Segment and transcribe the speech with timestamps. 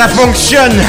[0.00, 0.82] Ça fonctionne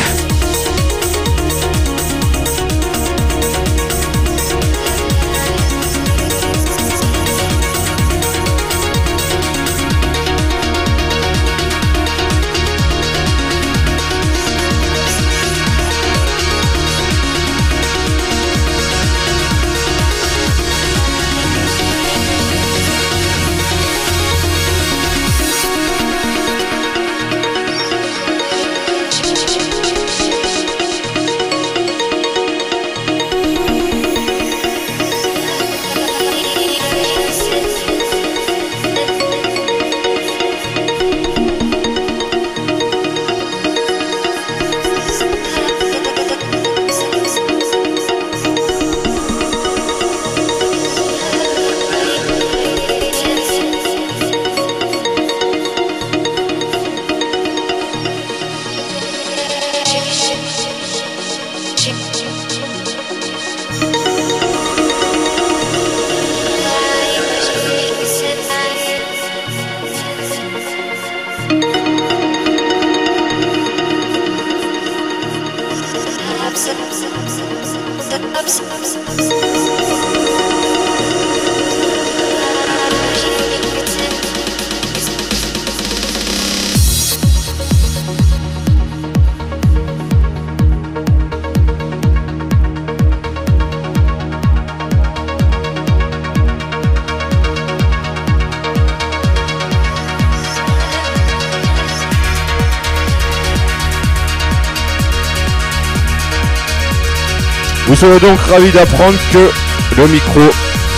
[108.01, 109.51] Serez donc ravi d'apprendre que
[109.95, 110.39] le micro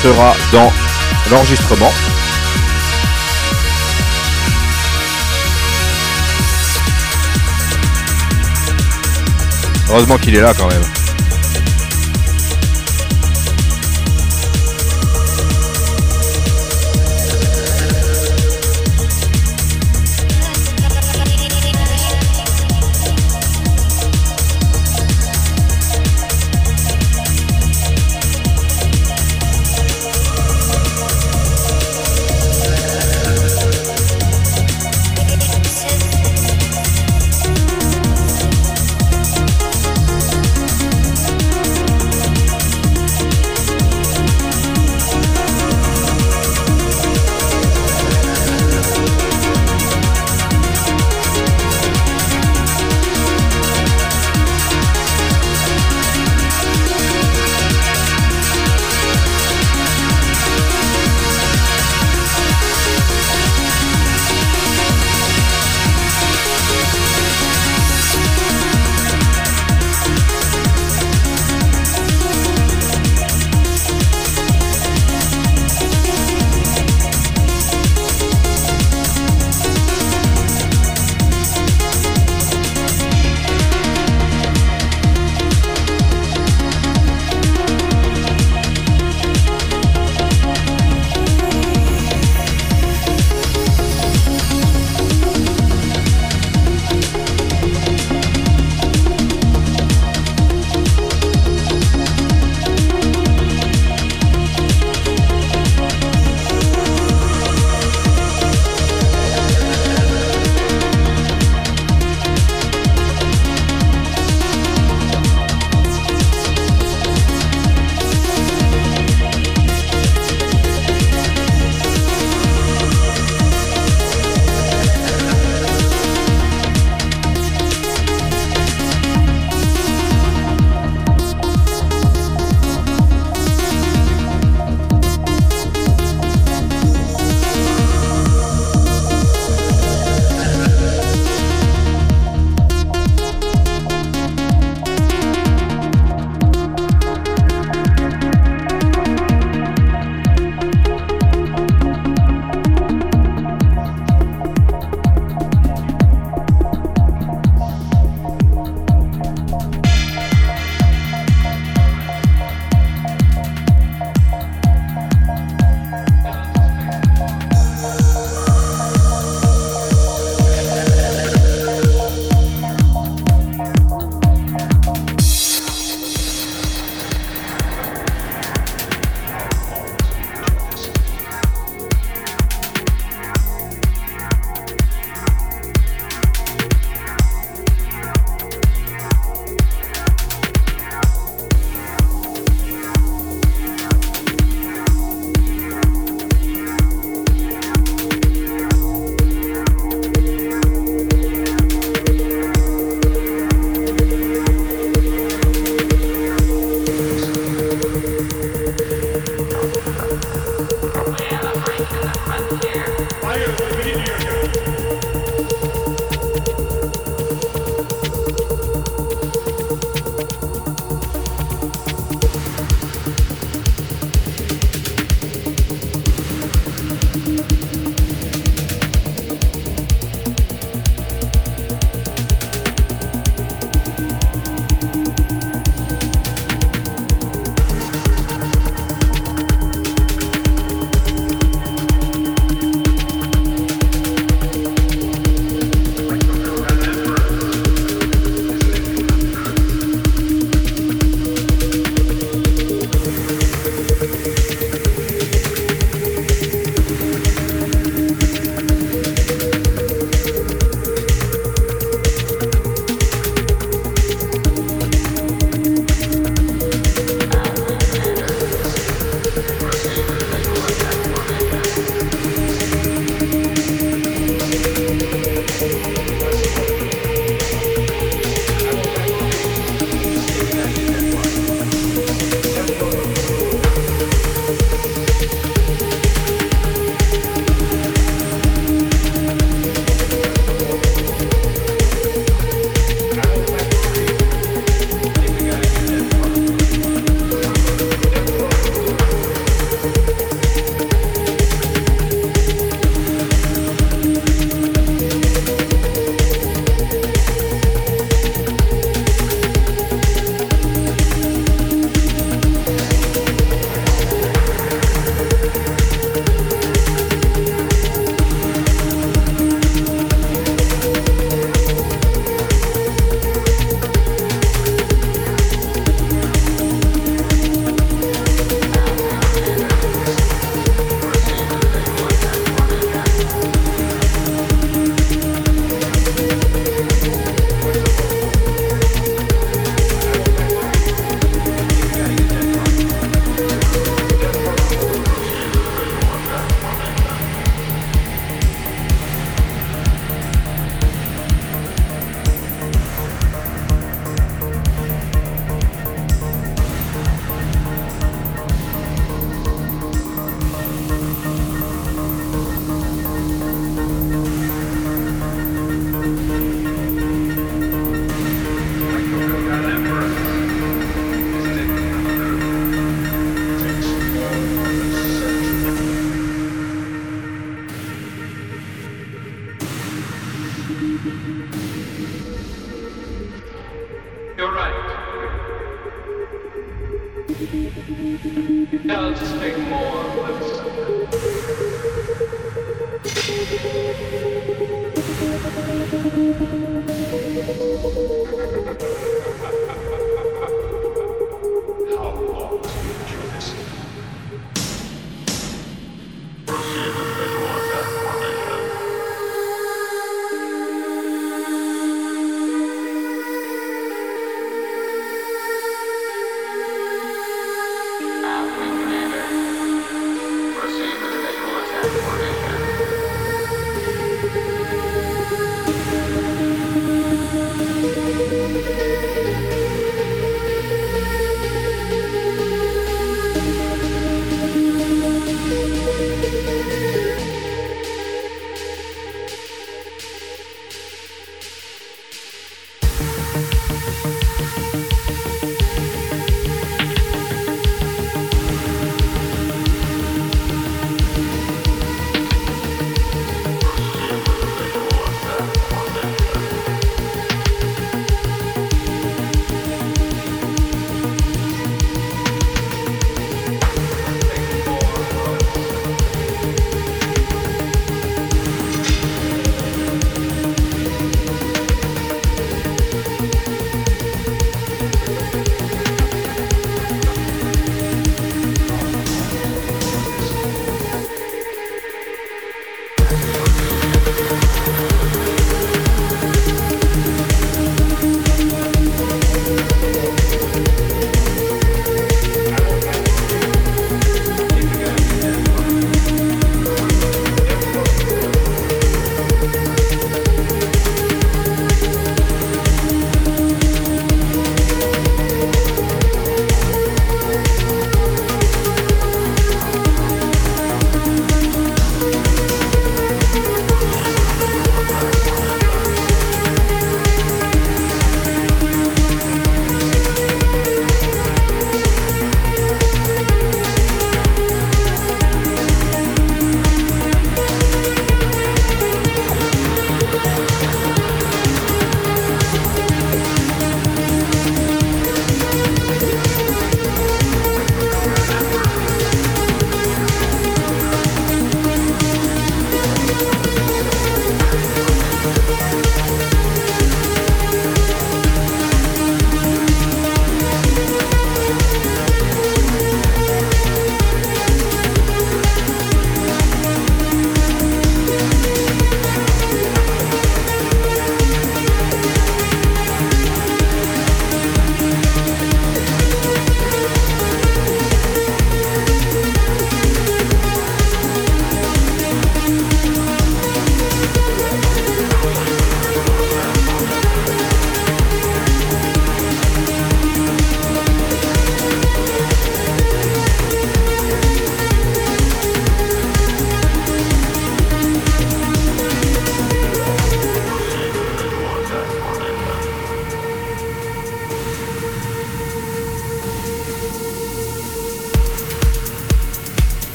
[0.00, 0.72] sera dans
[1.28, 1.90] l'enregistrement.
[9.90, 11.03] Heureusement qu'il est là quand même.